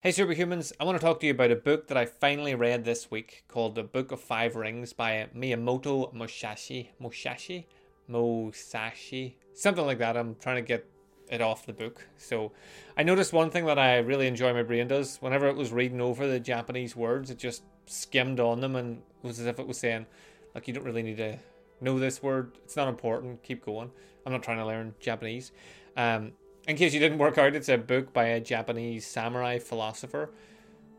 Hey 0.00 0.10
Superhumans, 0.10 0.70
I 0.78 0.84
want 0.84 0.96
to 0.96 1.04
talk 1.04 1.18
to 1.18 1.26
you 1.26 1.32
about 1.32 1.50
a 1.50 1.56
book 1.56 1.88
that 1.88 1.96
I 1.96 2.06
finally 2.06 2.54
read 2.54 2.84
this 2.84 3.10
week 3.10 3.42
called 3.48 3.74
The 3.74 3.82
Book 3.82 4.12
of 4.12 4.20
Five 4.20 4.54
Rings 4.54 4.92
by 4.92 5.26
Miyamoto 5.36 6.14
Musashi. 6.14 6.92
Musashi? 7.00 7.66
Musashi? 8.08 9.34
Something 9.54 9.86
like 9.86 9.98
that. 9.98 10.16
I'm 10.16 10.36
trying 10.36 10.54
to 10.54 10.62
get 10.62 10.88
it 11.28 11.40
off 11.40 11.66
the 11.66 11.72
book. 11.72 12.06
So 12.16 12.52
I 12.96 13.02
noticed 13.02 13.32
one 13.32 13.50
thing 13.50 13.66
that 13.66 13.76
I 13.76 13.96
really 13.96 14.28
enjoy 14.28 14.54
my 14.54 14.62
brain 14.62 14.86
does. 14.86 15.16
Whenever 15.16 15.48
it 15.48 15.56
was 15.56 15.72
reading 15.72 16.00
over 16.00 16.28
the 16.28 16.38
Japanese 16.38 16.94
words, 16.94 17.28
it 17.30 17.38
just 17.38 17.64
skimmed 17.86 18.38
on 18.38 18.60
them 18.60 18.76
and 18.76 18.98
it 18.98 19.26
was 19.26 19.40
as 19.40 19.46
if 19.46 19.58
it 19.58 19.66
was 19.66 19.78
saying, 19.78 20.06
like, 20.54 20.68
you 20.68 20.74
don't 20.74 20.84
really 20.84 21.02
need 21.02 21.16
to 21.16 21.40
know 21.80 21.98
this 21.98 22.22
word. 22.22 22.52
It's 22.62 22.76
not 22.76 22.86
important. 22.86 23.42
Keep 23.42 23.64
going. 23.64 23.90
I'm 24.24 24.30
not 24.30 24.44
trying 24.44 24.58
to 24.58 24.66
learn 24.66 24.94
Japanese. 25.00 25.50
Um, 25.96 26.34
in 26.68 26.76
case 26.76 26.92
you 26.92 27.00
didn't 27.00 27.18
work 27.18 27.38
out, 27.38 27.56
it's 27.56 27.70
a 27.70 27.78
book 27.78 28.12
by 28.12 28.26
a 28.26 28.40
Japanese 28.40 29.06
samurai 29.06 29.58
philosopher. 29.58 30.30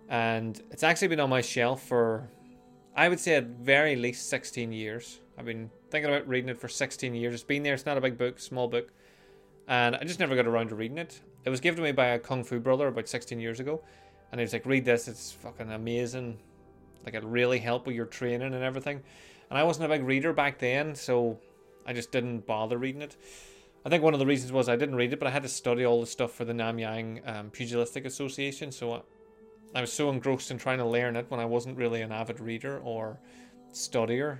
And 0.09 0.59
it's 0.71 0.81
actually 0.81 1.09
been 1.09 1.19
on 1.19 1.29
my 1.29 1.41
shelf 1.41 1.83
for, 1.83 2.27
I 2.95 3.07
would 3.07 3.19
say, 3.19 3.35
at 3.35 3.45
very 3.45 3.95
least 3.95 4.29
16 4.29 4.71
years. 4.71 5.21
I've 5.37 5.45
been 5.45 5.69
thinking 5.91 6.11
about 6.11 6.27
reading 6.27 6.49
it 6.49 6.59
for 6.59 6.67
16 6.67 7.13
years. 7.13 7.35
It's 7.35 7.43
been 7.43 7.61
there. 7.61 7.75
It's 7.75 7.85
not 7.85 7.97
a 7.97 8.01
big 8.01 8.17
book, 8.17 8.39
small 8.39 8.67
book. 8.67 8.91
And 9.67 9.95
I 9.95 10.03
just 10.05 10.19
never 10.19 10.35
got 10.35 10.47
around 10.47 10.69
to 10.69 10.75
reading 10.75 10.97
it. 10.97 11.21
It 11.45 11.51
was 11.51 11.59
given 11.59 11.77
to 11.77 11.83
me 11.83 11.91
by 11.91 12.07
a 12.07 12.19
Kung 12.19 12.43
Fu 12.43 12.59
brother 12.59 12.87
about 12.87 13.07
16 13.07 13.39
years 13.39 13.59
ago. 13.59 13.83
And 14.31 14.41
he 14.41 14.43
was 14.43 14.53
like, 14.53 14.65
read 14.65 14.85
this. 14.85 15.07
It's 15.07 15.31
fucking 15.31 15.71
amazing. 15.71 16.39
Like, 17.05 17.13
it'll 17.13 17.29
really 17.29 17.59
help 17.59 17.85
with 17.85 17.95
your 17.95 18.07
training 18.07 18.55
and 18.55 18.63
everything. 18.63 19.03
And 19.51 19.59
I 19.59 19.63
wasn't 19.63 19.85
a 19.85 19.89
big 19.89 20.03
reader 20.03 20.33
back 20.33 20.57
then, 20.57 20.95
so 20.95 21.39
I 21.85 21.93
just 21.93 22.11
didn't 22.11 22.47
bother 22.47 22.79
reading 22.79 23.03
it. 23.03 23.15
I 23.89 23.91
think 23.91 24.03
one 24.03 24.13
of 24.13 24.19
the 24.19 24.25
reasons 24.27 24.51
was 24.51 24.69
I 24.69 24.75
didn't 24.75 24.97
read 24.97 25.13
it, 25.13 25.17
but 25.17 25.27
I 25.27 25.31
had 25.31 25.41
to 25.41 25.49
study 25.49 25.83
all 25.83 25.99
the 25.99 26.05
stuff 26.05 26.31
for 26.31 26.45
the 26.45 26.53
Nanyang 26.53 27.27
um, 27.27 27.49
Pugilistic 27.49 28.05
Association. 28.05 28.71
So 28.71 28.93
I, 28.93 29.01
I 29.73 29.81
was 29.81 29.91
so 29.91 30.11
engrossed 30.11 30.51
in 30.51 30.59
trying 30.59 30.77
to 30.77 30.85
learn 30.85 31.15
it 31.15 31.25
when 31.29 31.39
I 31.39 31.45
wasn't 31.45 31.75
really 31.75 32.03
an 32.03 32.11
avid 32.11 32.39
reader 32.39 32.77
or 32.83 33.19
studier. 33.73 34.37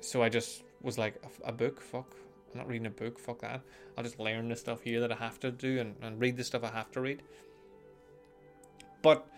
So 0.00 0.20
I 0.20 0.28
just 0.28 0.64
was 0.82 0.98
like, 0.98 1.22
a, 1.44 1.50
a 1.50 1.52
book, 1.52 1.80
fuck. 1.80 2.16
I'm 2.52 2.58
not 2.58 2.66
reading 2.66 2.88
a 2.88 2.90
book, 2.90 3.20
fuck 3.20 3.42
that. 3.42 3.60
I'll 3.96 4.02
just 4.02 4.18
learn 4.18 4.48
the 4.48 4.56
stuff 4.56 4.82
here 4.82 4.98
that 4.98 5.12
I 5.12 5.14
have 5.14 5.38
to 5.40 5.52
do 5.52 5.78
and, 5.78 5.94
and 6.02 6.20
read 6.20 6.36
the 6.36 6.42
stuff 6.42 6.64
I 6.64 6.72
have 6.72 6.90
to 6.90 7.00
read. 7.00 7.22
But 9.00 9.28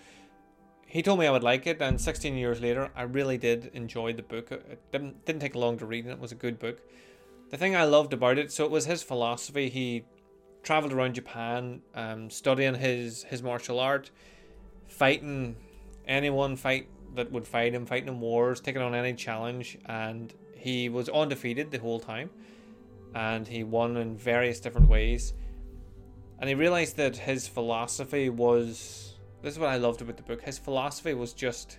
he 0.87 1.03
told 1.03 1.19
me 1.19 1.27
I 1.27 1.33
would 1.33 1.44
like 1.44 1.67
it, 1.67 1.83
and 1.83 2.00
16 2.00 2.34
years 2.34 2.62
later, 2.62 2.91
I 2.97 3.03
really 3.03 3.37
did 3.37 3.72
enjoy 3.75 4.15
the 4.15 4.22
book. 4.22 4.53
It 4.53 4.81
didn't, 4.91 5.27
didn't 5.27 5.42
take 5.42 5.55
long 5.55 5.77
to 5.81 5.84
read, 5.84 6.05
and 6.05 6.15
it 6.15 6.19
was 6.19 6.33
a 6.33 6.37
good 6.37 6.59
book 6.59 6.81
the 7.53 7.58
thing 7.58 7.77
I 7.77 7.84
loved 7.84 8.14
about 8.14 8.39
it, 8.39 8.50
so 8.50 8.64
it 8.64 8.70
was 8.70 8.86
his 8.86 9.03
philosophy. 9.03 9.69
He 9.69 10.06
traveled 10.62 10.92
around 10.95 11.14
Japan, 11.14 11.83
um, 11.94 12.31
studying 12.31 12.75
his 12.75 13.25
his 13.25 13.42
martial 13.42 13.78
art, 13.78 14.11
fighting 14.89 15.56
anyone 16.09 16.56
fight 16.56 16.89
that 17.14 17.31
would 17.31 17.47
fight 17.47 17.75
him, 17.75 17.84
fighting 17.84 18.09
in 18.09 18.20
wars, 18.20 18.59
taking 18.61 18.81
on 18.81 18.94
any 18.94 19.12
challenge, 19.12 19.77
and 19.84 20.33
he 20.56 20.89
was 20.89 21.11
undefeated 21.11 21.70
the 21.70 21.78
whole 21.78 22.00
time, 22.00 22.31
and 23.14 23.47
he 23.47 23.62
won 23.64 23.98
in 23.98 24.16
various 24.16 24.59
different 24.59 24.89
ways. 24.89 25.34
And 26.39 26.48
he 26.48 26.55
realized 26.55 26.97
that 26.97 27.19
his 27.19 27.47
philosophy 27.47 28.31
was 28.31 29.16
this 29.42 29.53
is 29.53 29.59
what 29.59 29.69
I 29.69 29.77
loved 29.77 30.00
about 30.00 30.16
the 30.16 30.22
book. 30.22 30.41
His 30.41 30.56
philosophy 30.59 31.12
was 31.12 31.34
just 31.34 31.78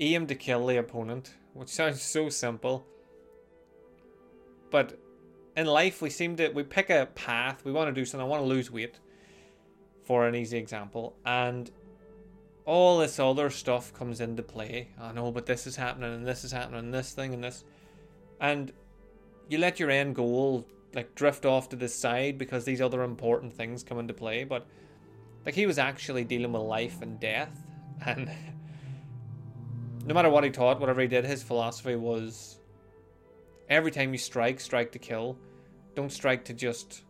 aim 0.00 0.26
to 0.26 0.34
kill 0.34 0.66
the 0.66 0.78
opponent, 0.78 1.34
which 1.52 1.68
sounds 1.68 2.02
so 2.02 2.28
simple 2.28 2.84
but 4.74 4.98
in 5.56 5.66
life, 5.66 6.02
we 6.02 6.10
seem 6.10 6.34
to 6.34 6.48
we 6.48 6.64
pick 6.64 6.90
a 6.90 7.06
path. 7.14 7.64
We 7.64 7.70
want 7.70 7.94
to 7.94 8.00
do 8.00 8.04
something. 8.04 8.26
I 8.26 8.28
want 8.28 8.42
to 8.42 8.48
lose 8.48 8.72
weight, 8.72 8.98
for 10.02 10.26
an 10.26 10.34
easy 10.34 10.58
example, 10.58 11.14
and 11.24 11.70
all 12.64 12.98
this 12.98 13.20
other 13.20 13.50
stuff 13.50 13.94
comes 13.94 14.20
into 14.20 14.42
play. 14.42 14.88
I 15.00 15.12
know, 15.12 15.30
but 15.30 15.46
this 15.46 15.68
is 15.68 15.76
happening, 15.76 16.12
and 16.12 16.26
this 16.26 16.42
is 16.42 16.50
happening, 16.50 16.80
and 16.80 16.92
this 16.92 17.12
thing, 17.12 17.34
and 17.34 17.44
this, 17.44 17.62
and 18.40 18.72
you 19.48 19.58
let 19.58 19.78
your 19.78 19.90
end 19.90 20.16
goal 20.16 20.66
like 20.92 21.14
drift 21.14 21.46
off 21.46 21.68
to 21.68 21.76
the 21.76 21.88
side 21.88 22.36
because 22.36 22.64
these 22.64 22.80
other 22.80 23.04
important 23.04 23.52
things 23.52 23.84
come 23.84 24.00
into 24.00 24.12
play. 24.12 24.42
But 24.42 24.66
like 25.46 25.54
he 25.54 25.66
was 25.66 25.78
actually 25.78 26.24
dealing 26.24 26.50
with 26.50 26.62
life 26.62 27.00
and 27.00 27.20
death, 27.20 27.62
and 28.04 28.28
no 30.04 30.14
matter 30.14 30.30
what 30.30 30.42
he 30.42 30.50
taught, 30.50 30.80
whatever 30.80 31.00
he 31.00 31.06
did, 31.06 31.24
his 31.24 31.44
philosophy 31.44 31.94
was 31.94 32.58
every 33.68 33.90
time 33.90 34.12
you 34.12 34.18
strike, 34.18 34.60
strike 34.60 34.92
to 34.92 34.98
kill. 34.98 35.38
Don't 35.94 36.12
strike 36.12 36.44
to 36.46 36.54
just 36.54 37.04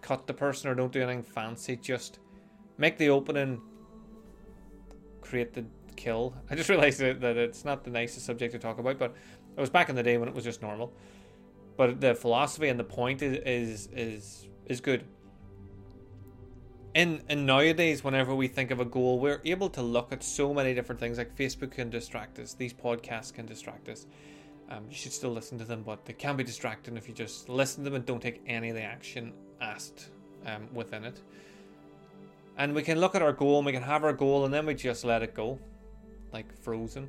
cut 0.00 0.26
the 0.26 0.34
person 0.34 0.70
or 0.70 0.74
don't 0.74 0.92
do 0.92 1.02
anything 1.02 1.22
fancy. 1.22 1.76
Just 1.76 2.18
make 2.78 2.98
the 2.98 3.10
opening, 3.10 3.60
create 5.20 5.52
the 5.52 5.64
kill. 5.96 6.34
I 6.50 6.54
just 6.54 6.68
realized 6.70 7.00
that, 7.00 7.36
it's 7.36 7.64
not 7.64 7.84
the 7.84 7.90
nicest 7.90 8.26
subject 8.26 8.52
to 8.52 8.58
talk 8.58 8.78
about, 8.78 8.98
but 8.98 9.14
it 9.56 9.60
was 9.60 9.70
back 9.70 9.88
in 9.88 9.96
the 9.96 10.02
day 10.02 10.18
when 10.18 10.28
it 10.28 10.34
was 10.34 10.44
just 10.44 10.62
normal. 10.62 10.92
But 11.76 12.00
the 12.00 12.14
philosophy 12.14 12.68
and 12.68 12.78
the 12.78 12.84
point 12.84 13.22
is 13.22 13.38
is 13.38 13.88
is, 13.92 14.48
is 14.66 14.80
good. 14.80 15.04
In, 16.92 17.22
in 17.28 17.46
nowadays, 17.46 18.02
whenever 18.02 18.34
we 18.34 18.48
think 18.48 18.72
of 18.72 18.80
a 18.80 18.84
goal, 18.84 19.20
we're 19.20 19.40
able 19.44 19.70
to 19.70 19.82
look 19.82 20.12
at 20.12 20.24
so 20.24 20.52
many 20.52 20.74
different 20.74 21.00
things. 21.00 21.18
Like 21.18 21.36
Facebook 21.36 21.70
can 21.70 21.88
distract 21.88 22.38
us, 22.38 22.54
these 22.54 22.74
podcasts 22.74 23.32
can 23.32 23.46
distract 23.46 23.88
us. 23.88 24.06
Um, 24.70 24.84
you 24.88 24.94
should 24.94 25.12
still 25.12 25.30
listen 25.30 25.58
to 25.58 25.64
them, 25.64 25.82
but 25.82 26.04
they 26.04 26.12
can 26.12 26.36
be 26.36 26.44
distracting 26.44 26.96
if 26.96 27.08
you 27.08 27.14
just 27.14 27.48
listen 27.48 27.82
to 27.84 27.90
them 27.90 27.96
and 27.96 28.06
don't 28.06 28.22
take 28.22 28.40
any 28.46 28.68
of 28.68 28.76
the 28.76 28.82
action 28.82 29.32
asked 29.60 30.10
um, 30.46 30.68
within 30.72 31.04
it. 31.04 31.20
And 32.56 32.74
we 32.74 32.82
can 32.82 33.00
look 33.00 33.14
at 33.14 33.22
our 33.22 33.32
goal 33.32 33.58
and 33.58 33.66
we 33.66 33.72
can 33.72 33.82
have 33.82 34.04
our 34.04 34.12
goal 34.12 34.44
and 34.44 34.54
then 34.54 34.66
we 34.66 34.74
just 34.74 35.04
let 35.04 35.22
it 35.22 35.34
go, 35.34 35.58
like 36.32 36.52
Frozen. 36.62 37.08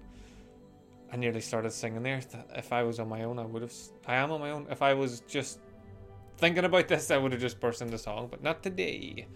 I 1.14 1.18
nearly 1.18 1.42
started 1.42 1.72
singing 1.72 2.04
there. 2.04 2.22
If 2.56 2.72
I 2.72 2.84
was 2.84 3.00
on 3.00 3.10
my 3.10 3.24
own, 3.24 3.38
I 3.38 3.46
would 3.46 3.62
have. 3.62 3.74
I 4.08 4.16
am 4.16 4.32
on 4.32 4.40
my 4.40 4.52
own. 4.52 4.66
If 4.70 4.82
I 4.82 4.94
was 4.94 5.20
just 5.28 5.60
thinking 6.38 6.64
about 6.64 6.88
this, 6.88 7.12
I 7.12 7.18
would 7.18 7.34
have 7.34 7.42
just 7.42 7.60
burst 7.60 7.82
into 7.82 7.98
song, 7.98 8.30
but 8.32 8.42
not 8.42 8.64
today. 8.64 9.28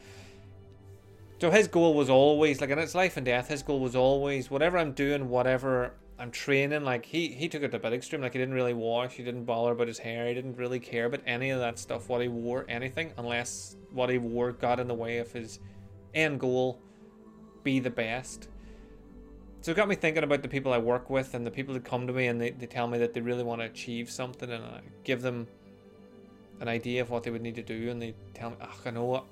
So 1.41 1.51
his 1.51 1.67
goal 1.67 1.93
was 1.93 2.09
always 2.09 2.61
like, 2.61 2.69
in 2.69 2.79
its 2.79 2.95
life 2.95 3.17
and 3.17 3.25
death, 3.25 3.49
his 3.49 3.61
goal 3.61 3.81
was 3.81 3.95
always 3.95 4.49
whatever 4.49 4.77
I'm 4.77 4.93
doing, 4.93 5.27
whatever 5.27 5.93
I'm 6.17 6.31
training. 6.31 6.83
Like 6.83 7.05
he 7.05 7.27
he 7.27 7.49
took 7.49 7.63
it 7.63 7.71
to 7.71 7.77
a 7.77 7.79
bit 7.79 7.93
extreme. 7.93 8.21
Like 8.21 8.33
he 8.33 8.39
didn't 8.39 8.53
really 8.53 8.73
wash. 8.73 9.13
He 9.13 9.23
didn't 9.23 9.45
bother 9.45 9.71
about 9.71 9.87
his 9.87 9.99
hair. 9.99 10.27
He 10.27 10.33
didn't 10.33 10.57
really 10.57 10.79
care 10.79 11.05
about 11.05 11.21
any 11.25 11.49
of 11.49 11.59
that 11.59 11.77
stuff. 11.77 12.07
What 12.07 12.21
he 12.21 12.27
wore, 12.27 12.65
anything, 12.69 13.11
unless 13.17 13.75
what 13.91 14.09
he 14.09 14.17
wore 14.17 14.51
got 14.51 14.79
in 14.79 14.87
the 14.87 14.93
way 14.93 15.17
of 15.17 15.31
his 15.31 15.59
end 16.13 16.39
goal, 16.39 16.79
be 17.63 17.79
the 17.79 17.89
best. 17.89 18.47
So 19.61 19.71
it 19.71 19.75
got 19.75 19.87
me 19.87 19.95
thinking 19.95 20.23
about 20.23 20.43
the 20.43 20.47
people 20.47 20.71
I 20.71 20.77
work 20.77 21.09
with 21.09 21.33
and 21.33 21.45
the 21.45 21.51
people 21.51 21.73
that 21.73 21.83
come 21.83 22.05
to 22.05 22.13
me 22.13 22.27
and 22.27 22.39
they, 22.39 22.51
they 22.51 22.67
tell 22.67 22.87
me 22.87 22.99
that 22.99 23.13
they 23.15 23.21
really 23.21 23.43
want 23.43 23.61
to 23.61 23.65
achieve 23.65 24.11
something 24.11 24.51
and 24.51 24.63
I 24.63 24.81
give 25.03 25.23
them 25.23 25.47
an 26.61 26.67
idea 26.67 27.01
of 27.01 27.09
what 27.09 27.23
they 27.23 27.31
would 27.31 27.41
need 27.41 27.55
to 27.55 27.63
do 27.63 27.89
and 27.89 27.99
they 27.99 28.13
tell 28.35 28.51
me, 28.51 28.57
oh, 28.61 28.79
I 28.85 28.91
know 28.91 29.05
what. 29.05 29.25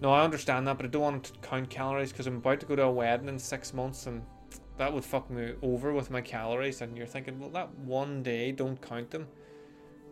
No, 0.00 0.10
I 0.10 0.24
understand 0.24 0.66
that, 0.66 0.76
but 0.76 0.86
I 0.86 0.88
don't 0.88 1.02
want 1.02 1.24
to 1.24 1.32
count 1.42 1.70
calories 1.70 2.10
because 2.10 2.26
I'm 2.26 2.38
about 2.38 2.58
to 2.58 2.66
go 2.66 2.74
to 2.74 2.82
a 2.82 2.90
wedding 2.90 3.28
in 3.28 3.38
six 3.38 3.72
months 3.72 4.06
and 4.06 4.20
that 4.78 4.92
would 4.92 5.04
fuck 5.04 5.28
me 5.28 5.54
over 5.60 5.92
with 5.92 6.10
my 6.10 6.20
calories. 6.20 6.80
And 6.80 6.96
you're 6.96 7.06
thinking, 7.06 7.38
well, 7.38 7.50
that 7.50 7.74
one 7.80 8.22
day, 8.22 8.52
don't 8.52 8.80
count 8.80 9.10
them. 9.10 9.26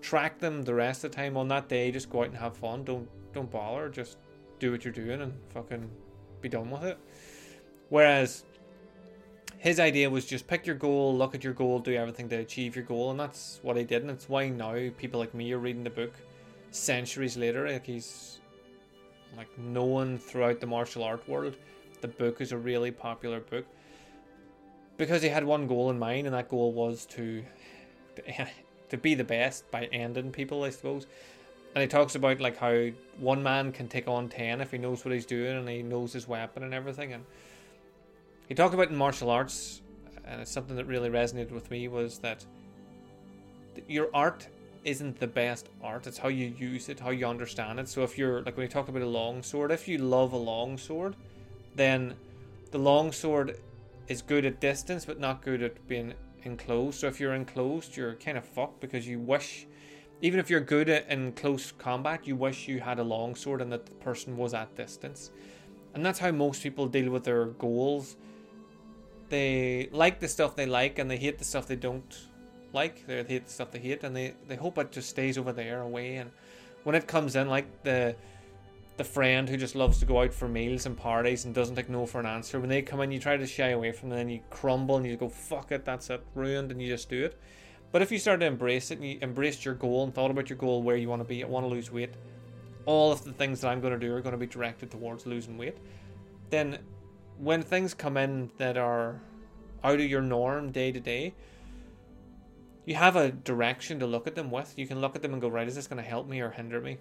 Track 0.03 0.38
them 0.38 0.62
the 0.62 0.75
rest 0.75 1.04
of 1.04 1.12
the 1.12 1.16
time. 1.16 1.37
On 1.37 1.49
that 1.49 1.69
day, 1.69 1.91
just 1.91 2.10
go 2.10 2.21
out 2.21 2.28
and 2.28 2.37
have 2.37 2.56
fun. 2.56 2.84
Don't 2.84 3.09
don't 3.32 3.50
bother. 3.50 3.88
Just 3.88 4.19
do 4.59 4.72
what 4.72 4.84
you're 4.84 4.93
doing 4.93 5.22
and 5.22 5.32
fucking 5.50 5.88
be 6.41 6.49
done 6.49 6.71
with 6.71 6.84
it. 6.84 6.99
Whereas 7.88 8.44
his 9.59 9.81
idea 9.81 10.10
was 10.10 10.27
just 10.27 10.47
pick 10.47 10.66
your 10.66 10.77
goal, 10.77 11.16
look 11.16 11.34
at 11.34 11.44
your 11.44 11.53
goal, 11.53 11.78
do 11.78 11.94
everything 11.94 12.28
to 12.28 12.37
achieve 12.37 12.77
your 12.77 12.84
goal, 12.84 13.10
and 13.10 13.21
that's 13.21 13.60
what 13.62 13.77
he 13.77 13.84
did. 13.84 14.03
And 14.03 14.10
it's 14.10 14.28
why 14.28 14.48
now 14.48 14.75
people 14.98 15.21
like 15.21 15.34
me 15.34 15.53
are 15.53 15.59
reading 15.59 15.84
the 15.84 15.91
book 15.91 16.15
centuries 16.71 17.37
later. 17.37 17.71
Like 17.71 17.87
he's 17.87 18.41
like 19.37 19.56
known 19.59 20.19
throughout 20.19 20.60
the 20.60 20.66
martial 20.66 21.04
art 21.04 21.27
world. 21.28 21.56
The 22.00 22.09
book 22.09 22.41
is 22.41 22.53
a 22.53 22.59
really 22.59 22.91
popular 22.91 23.41
book 23.41 23.66
because 24.97 25.22
he 25.22 25.28
had 25.28 25.45
one 25.45 25.66
goal 25.66 25.91
in 25.91 25.98
mind, 25.98 26.27
and 26.27 26.34
that 26.34 26.48
goal 26.48 26.72
was 26.72 27.07
to 27.07 27.45
to 28.89 28.97
be 28.97 29.15
the 29.15 29.25
best 29.25 29.71
by 29.71 29.87
ending 29.87 30.33
people, 30.33 30.65
I 30.65 30.71
suppose. 30.71 31.07
And 31.75 31.83
he 31.83 31.89
talks 31.89 32.15
about 32.15 32.41
like 32.41 32.57
how 32.57 32.89
one 33.19 33.43
man 33.43 33.72
can 33.72 33.89
take 33.89 34.09
on 34.09 34.28
ten 34.28 34.60
if 34.60 34.71
he 34.71 34.78
knows 34.78 35.04
what 35.04 35.13
he's 35.13 35.27
doing 35.27 35.57
and 35.57 35.69
he 35.69 35.83
knows 35.83 36.13
his 36.13 36.27
weapon 36.27 36.63
and 36.63 36.72
everything. 36.72 37.13
And 37.13 37.25
he 38.48 38.54
talked 38.54 38.75
about 38.75 38.89
in 38.89 38.97
martial 38.97 39.31
arts, 39.31 39.83
and 40.25 40.41
it's 40.41 40.51
something 40.51 40.77
that 40.77 40.87
really 40.87 41.10
resonated 41.10 41.51
with 41.51 41.71
me 41.71 41.89
was 41.89 42.19
that 42.19 42.45
your 43.89 44.09
art 44.15 44.48
isn't 44.84 45.19
the 45.19 45.27
best 45.27 45.69
art. 45.83 46.07
It's 46.07 46.16
how 46.16 46.28
you 46.28 46.54
use 46.57 46.89
it, 46.89 47.01
how 47.01 47.10
you 47.10 47.27
understand 47.27 47.81
it. 47.81 47.89
So 47.89 48.03
if 48.04 48.16
you're 48.16 48.43
like 48.43 48.57
when 48.57 48.66
he 48.66 48.72
talked 48.72 48.89
about 48.89 49.03
a 49.03 49.07
long 49.07 49.43
sword, 49.43 49.72
if 49.72 49.89
you 49.89 49.98
love 49.98 50.33
a 50.33 50.39
long 50.39 50.78
sword, 50.78 51.16
then 51.75 52.15
the 52.71 52.78
long 52.78 53.13
sword 53.13 53.59
is 54.08 54.22
good 54.22 54.44
at 54.44 54.60
distance 54.60 55.04
but 55.04 55.18
not 55.18 55.42
good 55.42 55.62
at 55.62 55.86
being 55.88 56.14
enclosed. 56.47 57.00
So 57.00 57.08
if 57.08 57.20
you're 57.20 57.34
enclosed, 57.34 57.97
you're 57.97 58.14
kind 58.14 58.38
of 58.38 58.44
fucked 58.44 58.80
because 58.80 59.06
you 59.06 59.18
wish, 59.18 59.66
even 60.22 60.41
if 60.41 60.48
you're 60.48 60.60
good 60.60 60.88
at 60.88 61.10
in 61.10 61.32
close 61.32 61.72
combat, 61.72 62.26
you 62.26 62.36
wish 62.36 62.68
you 62.68 62.80
had 62.80 62.98
a 62.98 63.03
longsword 63.03 63.60
and 63.60 63.70
that 63.72 63.86
the 63.86 63.92
person 63.92 64.36
was 64.36 64.54
at 64.54 64.74
distance. 64.76 65.30
And 65.94 66.04
that's 66.04 66.18
how 66.18 66.30
most 66.30 66.62
people 66.62 66.86
deal 66.86 67.10
with 67.10 67.24
their 67.24 67.47
goals. 67.47 68.16
They 69.28 69.88
like 69.92 70.20
the 70.20 70.28
stuff 70.28 70.54
they 70.54 70.66
like 70.66 70.98
and 70.98 71.10
they 71.10 71.16
hate 71.16 71.38
the 71.38 71.44
stuff 71.44 71.66
they 71.66 71.76
don't 71.76 72.16
like. 72.72 73.06
They 73.06 73.24
hate 73.24 73.47
the 73.47 73.52
stuff 73.52 73.72
they 73.72 73.80
hate 73.80 74.04
and 74.04 74.14
they, 74.14 74.34
they 74.47 74.56
hope 74.56 74.78
it 74.78 74.92
just 74.92 75.09
stays 75.09 75.36
over 75.36 75.52
there 75.52 75.82
away. 75.82 76.16
And 76.16 76.30
when 76.84 76.94
it 76.94 77.06
comes 77.09 77.34
in, 77.34 77.48
like 77.48 77.82
the 77.82 78.14
the 78.97 79.04
friend 79.04 79.48
who 79.48 79.57
just 79.57 79.75
loves 79.75 79.98
to 79.98 80.07
go 80.07 80.22
out 80.22 80.33
for 80.33 80.48
meals 80.48 80.87
and 80.87 80.97
parties 80.97 81.45
and 81.45 81.54
doesn't 81.54 81.77
take 81.77 81.89
no 81.89 82.07
for 82.07 82.21
an 82.21 82.27
answer, 82.27 82.59
when 82.59 82.69
they 82.69 82.83
come 82.83 83.01
in, 83.01 83.13
you 83.13 83.19
try 83.19 83.37
to 83.37 83.47
shy 83.47 83.69
away 83.69 83.93
from 83.93 84.09
them 84.09 84.21
and 84.21 84.33
you 84.33 84.41
crumble 84.51 84.97
and 84.97 85.07
you 85.07 85.16
go, 85.16 85.28
fuck 85.28 85.71
it, 85.72 85.84
that's 85.84 86.09
it, 86.09 86.25
ruined, 86.34 86.71
and 86.71 86.81
you 86.81 86.89
just 86.89 87.10
do 87.10 87.25
it. 87.25 87.39
But 87.93 88.03
if 88.03 88.10
you 88.10 88.19
start 88.19 88.41
to 88.41 88.47
embrace 88.47 88.91
it 88.91 88.98
and 88.98 89.07
you 89.07 89.19
embraced 89.22 89.65
your 89.65 89.75
goal 89.75 90.04
and 90.04 90.15
thought 90.15 90.31
about 90.31 90.48
your 90.48 90.59
goal, 90.59 90.83
where 90.83 90.97
you 90.97 91.09
want 91.09 91.21
to 91.21 91.28
be, 91.28 91.45
I 91.45 91.47
want 91.47 91.65
to 91.65 91.69
lose 91.69 91.91
weight, 91.91 92.15
all 92.87 93.13
of 93.13 93.25
the 93.25 93.33
things 93.33 93.60
that 93.60 93.69
I'm 93.69 93.81
going 93.81 93.93
to 93.93 93.98
do 93.98 94.15
are 94.15 94.21
going 94.21 94.33
to 94.33 94.39
be 94.39 94.47
directed 94.47 94.91
towards 94.91 95.27
losing 95.27 95.59
weight, 95.59 95.77
then 96.51 96.78
when 97.39 97.63
things 97.63 97.93
come 97.93 98.16
in 98.16 98.51
that 98.57 98.77
are 98.77 99.21
out 99.84 100.01
of 100.01 100.07
your 100.07 100.22
norm 100.22 100.72
day 100.72 100.91
to 100.91 101.01
day, 101.01 101.34
you 102.87 102.95
have 102.95 103.16
a 103.16 103.31
direction 103.31 103.98
to 104.01 104.07
look 104.07 104.27
at 104.27 104.34
them 104.34 104.51
with. 104.51 104.72
You 104.77 104.87
can 104.87 105.01
look 105.01 105.16
at 105.16 105.22
them 105.22 105.33
and 105.33 105.43
go, 105.43 105.48
right, 105.48 105.66
is 105.66 105.75
this 105.75 105.87
going 105.87 106.03
to 106.03 106.09
help 106.09 106.28
me 106.28 106.41
or 106.41 106.51
hinder 106.51 106.81
me? 106.81 106.98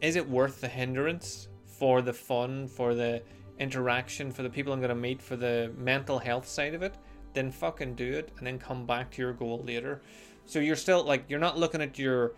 Is 0.00 0.16
it 0.16 0.28
worth 0.28 0.60
the 0.60 0.68
hindrance 0.68 1.48
for 1.66 2.02
the 2.02 2.12
fun, 2.12 2.68
for 2.68 2.94
the 2.94 3.22
interaction, 3.58 4.32
for 4.32 4.42
the 4.42 4.50
people 4.50 4.72
I'm 4.72 4.80
going 4.80 4.88
to 4.88 4.94
meet, 4.94 5.20
for 5.20 5.36
the 5.36 5.72
mental 5.76 6.18
health 6.18 6.46
side 6.46 6.74
of 6.74 6.82
it? 6.82 6.94
Then 7.34 7.50
fucking 7.50 7.94
do 7.94 8.12
it 8.12 8.32
and 8.38 8.46
then 8.46 8.58
come 8.58 8.86
back 8.86 9.10
to 9.12 9.22
your 9.22 9.32
goal 9.32 9.62
later. 9.64 10.02
So 10.46 10.58
you're 10.58 10.76
still 10.76 11.04
like, 11.04 11.24
you're 11.28 11.38
not 11.38 11.58
looking 11.58 11.80
at 11.82 11.98
your 11.98 12.32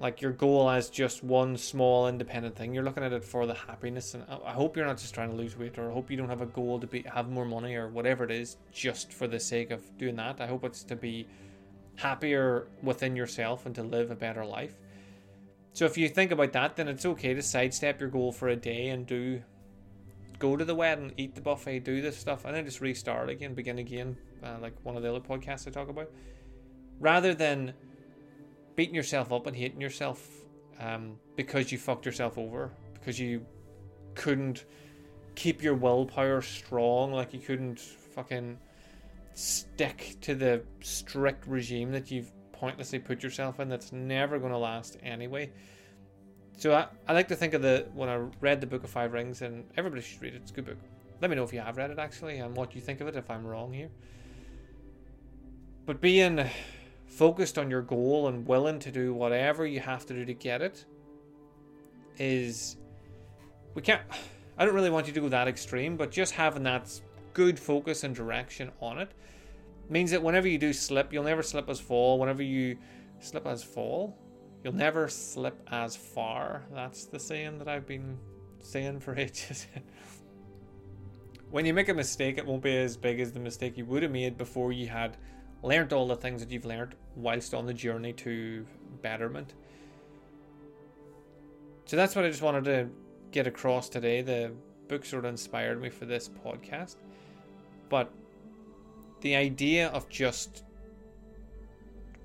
like 0.00 0.22
your 0.22 0.32
goal 0.32 0.70
as 0.70 0.88
just 0.88 1.22
one 1.22 1.56
small 1.58 2.08
independent 2.08 2.56
thing. 2.56 2.72
You're 2.72 2.82
looking 2.82 3.04
at 3.04 3.12
it 3.12 3.22
for 3.22 3.44
the 3.44 3.52
happiness, 3.54 4.14
and 4.14 4.24
I 4.44 4.52
hope 4.52 4.76
you're 4.76 4.86
not 4.86 4.96
just 4.96 5.12
trying 5.12 5.28
to 5.28 5.36
lose 5.36 5.58
weight, 5.58 5.78
or 5.78 5.90
I 5.90 5.92
hope 5.92 6.10
you 6.10 6.16
don't 6.16 6.30
have 6.30 6.40
a 6.40 6.46
goal 6.46 6.80
to 6.80 6.86
be 6.86 7.02
have 7.02 7.28
more 7.28 7.44
money 7.44 7.74
or 7.74 7.88
whatever 7.88 8.24
it 8.24 8.30
is, 8.30 8.56
just 8.72 9.12
for 9.12 9.26
the 9.26 9.38
sake 9.38 9.70
of 9.70 9.98
doing 9.98 10.16
that. 10.16 10.40
I 10.40 10.46
hope 10.46 10.64
it's 10.64 10.82
to 10.84 10.96
be 10.96 11.28
happier 11.96 12.68
within 12.82 13.14
yourself 13.14 13.66
and 13.66 13.74
to 13.74 13.82
live 13.82 14.10
a 14.10 14.14
better 14.14 14.44
life. 14.44 14.74
So 15.80 15.86
if 15.86 15.96
you 15.96 16.10
think 16.10 16.30
about 16.30 16.52
that, 16.52 16.76
then 16.76 16.88
it's 16.88 17.06
okay 17.06 17.32
to 17.32 17.40
sidestep 17.40 18.00
your 18.00 18.10
goal 18.10 18.32
for 18.32 18.48
a 18.48 18.54
day 18.54 18.88
and 18.88 19.06
do 19.06 19.40
go 20.38 20.54
to 20.54 20.62
the 20.62 20.74
wedding, 20.74 21.14
eat 21.16 21.34
the 21.34 21.40
buffet, 21.40 21.78
do 21.80 22.02
this 22.02 22.18
stuff, 22.18 22.44
and 22.44 22.54
then 22.54 22.66
just 22.66 22.82
restart 22.82 23.30
again, 23.30 23.54
begin 23.54 23.78
again, 23.78 24.14
uh, 24.44 24.58
like 24.60 24.74
one 24.82 24.94
of 24.94 25.02
the 25.02 25.08
other 25.08 25.26
podcasts 25.26 25.66
I 25.66 25.70
talk 25.70 25.88
about, 25.88 26.10
rather 26.98 27.32
than 27.32 27.72
beating 28.76 28.94
yourself 28.94 29.32
up 29.32 29.46
and 29.46 29.56
hating 29.56 29.80
yourself 29.80 30.28
um, 30.80 31.18
because 31.34 31.72
you 31.72 31.78
fucked 31.78 32.04
yourself 32.04 32.36
over, 32.36 32.70
because 32.92 33.18
you 33.18 33.46
couldn't 34.14 34.66
keep 35.34 35.62
your 35.62 35.76
willpower 35.76 36.42
strong, 36.42 37.10
like 37.10 37.32
you 37.32 37.40
couldn't 37.40 37.80
fucking 37.80 38.58
stick 39.32 40.18
to 40.20 40.34
the 40.34 40.62
strict 40.82 41.46
regime 41.46 41.90
that 41.90 42.10
you've 42.10 42.32
pointlessly 42.60 42.98
put 42.98 43.22
yourself 43.22 43.58
in 43.58 43.70
that's 43.70 43.90
never 43.90 44.38
going 44.38 44.52
to 44.52 44.58
last 44.58 44.98
anyway. 45.02 45.50
So 46.58 46.74
I, 46.74 46.88
I 47.08 47.14
like 47.14 47.28
to 47.28 47.34
think 47.34 47.54
of 47.54 47.62
the 47.62 47.86
when 47.94 48.10
I 48.10 48.16
read 48.40 48.60
the 48.60 48.66
Book 48.66 48.84
of 48.84 48.90
Five 48.90 49.14
Rings, 49.14 49.40
and 49.40 49.64
everybody 49.78 50.02
should 50.02 50.20
read 50.20 50.34
it. 50.34 50.42
It's 50.42 50.50
a 50.50 50.54
good 50.54 50.66
book. 50.66 50.76
Let 51.22 51.30
me 51.30 51.36
know 51.36 51.42
if 51.42 51.54
you 51.54 51.60
have 51.60 51.78
read 51.78 51.90
it 51.90 51.98
actually, 51.98 52.38
and 52.38 52.54
what 52.54 52.74
you 52.74 52.82
think 52.82 53.00
of 53.00 53.08
it. 53.08 53.16
If 53.16 53.30
I'm 53.30 53.46
wrong 53.46 53.72
here, 53.72 53.88
but 55.86 56.02
being 56.02 56.44
focused 57.06 57.58
on 57.58 57.70
your 57.70 57.80
goal 57.80 58.28
and 58.28 58.46
willing 58.46 58.78
to 58.80 58.92
do 58.92 59.14
whatever 59.14 59.66
you 59.66 59.80
have 59.80 60.04
to 60.06 60.14
do 60.14 60.24
to 60.26 60.34
get 60.34 60.62
it 60.62 60.84
is 62.18 62.76
we 63.74 63.82
can't 63.82 64.02
I 64.58 64.66
don't 64.66 64.74
really 64.74 64.90
want 64.90 65.06
you 65.06 65.14
to 65.14 65.20
go 65.20 65.28
that 65.30 65.48
extreme, 65.48 65.96
but 65.96 66.10
just 66.10 66.34
having 66.34 66.62
that 66.64 67.00
good 67.32 67.58
focus 67.58 68.04
and 68.04 68.14
direction 68.14 68.70
on 68.80 68.98
it 68.98 69.12
means 69.90 70.10
that 70.12 70.22
whenever 70.22 70.48
you 70.48 70.58
do 70.58 70.72
slip, 70.72 71.12
you'll 71.12 71.24
never 71.24 71.42
slip 71.42 71.68
as 71.68 71.80
fall. 71.80 72.18
Whenever 72.18 72.42
you 72.42 72.78
slip 73.18 73.46
as 73.46 73.62
fall, 73.62 74.16
you'll 74.62 74.74
never 74.74 75.08
slip 75.08 75.60
as 75.70 75.96
far. 75.96 76.64
That's 76.72 77.06
the 77.06 77.18
saying 77.18 77.58
that 77.58 77.68
I've 77.68 77.86
been 77.86 78.18
saying 78.60 79.00
for 79.00 79.14
ages. 79.18 79.66
when 81.50 81.66
you 81.66 81.74
make 81.74 81.88
a 81.88 81.94
mistake, 81.94 82.38
it 82.38 82.46
won't 82.46 82.62
be 82.62 82.76
as 82.76 82.96
big 82.96 83.20
as 83.20 83.32
the 83.32 83.40
mistake 83.40 83.76
you 83.76 83.84
would 83.86 84.02
have 84.02 84.12
made 84.12 84.36
before 84.36 84.72
you 84.72 84.86
had 84.86 85.16
learned 85.62 85.92
all 85.92 86.06
the 86.06 86.16
things 86.16 86.40
that 86.40 86.50
you've 86.50 86.64
learned 86.64 86.94
whilst 87.16 87.52
on 87.52 87.66
the 87.66 87.74
journey 87.74 88.12
to 88.12 88.66
betterment. 89.02 89.54
So 91.84 91.96
that's 91.96 92.14
what 92.14 92.24
I 92.24 92.28
just 92.28 92.42
wanted 92.42 92.64
to 92.64 92.88
get 93.32 93.46
across 93.46 93.88
today. 93.88 94.22
The 94.22 94.52
book 94.88 95.04
sort 95.04 95.24
of 95.24 95.30
inspired 95.30 95.80
me 95.80 95.90
for 95.90 96.04
this 96.04 96.28
podcast. 96.28 96.96
But 97.88 98.12
the 99.20 99.36
idea 99.36 99.88
of 99.88 100.08
just 100.08 100.64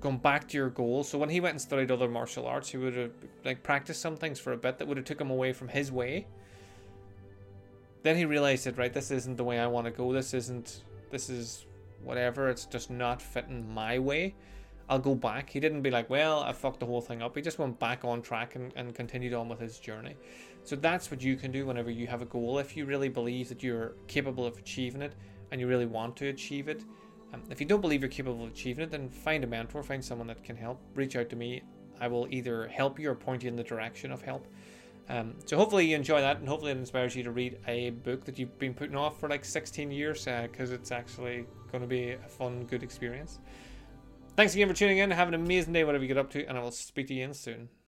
going 0.00 0.18
back 0.18 0.48
to 0.48 0.56
your 0.56 0.70
goals. 0.70 1.08
So 1.08 1.18
when 1.18 1.28
he 1.28 1.40
went 1.40 1.54
and 1.54 1.60
studied 1.60 1.90
other 1.90 2.08
martial 2.08 2.46
arts, 2.46 2.68
he 2.68 2.76
would 2.76 2.96
have 2.96 3.12
like 3.44 3.62
practiced 3.62 4.00
some 4.00 4.16
things 4.16 4.38
for 4.38 4.52
a 4.52 4.56
bit 4.56 4.78
that 4.78 4.86
would 4.86 4.96
have 4.96 5.06
took 5.06 5.20
him 5.20 5.30
away 5.30 5.52
from 5.52 5.68
his 5.68 5.90
way. 5.90 6.26
Then 8.02 8.16
he 8.16 8.24
realized 8.24 8.66
that 8.66 8.78
right, 8.78 8.92
this 8.92 9.10
isn't 9.10 9.36
the 9.36 9.44
way 9.44 9.58
I 9.58 9.66
want 9.66 9.86
to 9.86 9.90
go. 9.90 10.12
This 10.12 10.32
isn't. 10.32 10.82
This 11.10 11.28
is 11.28 11.66
whatever. 12.02 12.48
It's 12.48 12.66
just 12.66 12.90
not 12.90 13.20
fitting 13.20 13.72
my 13.72 13.98
way. 13.98 14.34
I'll 14.88 15.00
go 15.00 15.16
back. 15.16 15.50
He 15.50 15.58
didn't 15.58 15.82
be 15.82 15.90
like, 15.90 16.08
well, 16.08 16.40
I 16.40 16.52
fucked 16.52 16.78
the 16.78 16.86
whole 16.86 17.00
thing 17.00 17.20
up. 17.20 17.34
He 17.34 17.42
just 17.42 17.58
went 17.58 17.80
back 17.80 18.04
on 18.04 18.22
track 18.22 18.54
and, 18.54 18.72
and 18.76 18.94
continued 18.94 19.34
on 19.34 19.48
with 19.48 19.58
his 19.58 19.80
journey. 19.80 20.14
So 20.62 20.76
that's 20.76 21.10
what 21.10 21.20
you 21.20 21.34
can 21.34 21.50
do 21.50 21.66
whenever 21.66 21.90
you 21.90 22.06
have 22.06 22.22
a 22.22 22.26
goal. 22.26 22.58
If 22.58 22.76
you 22.76 22.86
really 22.86 23.08
believe 23.08 23.48
that 23.48 23.64
you're 23.64 23.94
capable 24.06 24.46
of 24.46 24.56
achieving 24.58 25.02
it 25.02 25.14
and 25.50 25.60
you 25.60 25.66
really 25.66 25.86
want 25.86 26.16
to 26.16 26.28
achieve 26.28 26.68
it, 26.68 26.84
um, 27.32 27.42
if 27.50 27.60
you 27.60 27.66
don't 27.66 27.80
believe 27.80 28.00
you're 28.02 28.08
capable 28.08 28.44
of 28.44 28.50
achieving 28.50 28.84
it, 28.84 28.90
then 28.90 29.08
find 29.08 29.44
a 29.44 29.46
mentor, 29.46 29.82
find 29.82 30.04
someone 30.04 30.26
that 30.28 30.42
can 30.44 30.56
help. 30.56 30.80
Reach 30.94 31.16
out 31.16 31.28
to 31.30 31.36
me. 31.36 31.62
I 32.00 32.08
will 32.08 32.26
either 32.30 32.68
help 32.68 32.98
you 32.98 33.10
or 33.10 33.14
point 33.14 33.42
you 33.42 33.48
in 33.48 33.56
the 33.56 33.64
direction 33.64 34.12
of 34.12 34.22
help. 34.22 34.46
Um, 35.08 35.34
so 35.44 35.56
hopefully 35.56 35.86
you 35.86 35.96
enjoy 35.96 36.20
that, 36.20 36.38
and 36.38 36.48
hopefully 36.48 36.72
it 36.72 36.78
inspires 36.78 37.14
you 37.14 37.22
to 37.22 37.30
read 37.30 37.58
a 37.68 37.90
book 37.90 38.24
that 38.24 38.38
you've 38.38 38.58
been 38.58 38.74
putting 38.74 38.96
off 38.96 39.20
for 39.20 39.28
like 39.28 39.44
16 39.44 39.90
years, 39.90 40.24
because 40.24 40.72
uh, 40.72 40.74
it's 40.74 40.90
actually 40.90 41.46
going 41.70 41.82
to 41.82 41.88
be 41.88 42.12
a 42.12 42.28
fun, 42.28 42.64
good 42.64 42.82
experience. 42.82 43.38
Thanks 44.36 44.54
again 44.54 44.68
for 44.68 44.74
tuning 44.74 44.98
in. 44.98 45.10
Have 45.10 45.28
an 45.28 45.34
amazing 45.34 45.72
day, 45.72 45.84
whatever 45.84 46.02
you 46.02 46.08
get 46.08 46.18
up 46.18 46.30
to, 46.30 46.44
and 46.44 46.58
I 46.58 46.60
will 46.60 46.72
speak 46.72 47.06
to 47.08 47.14
you 47.14 47.22
again 47.22 47.34
soon. 47.34 47.68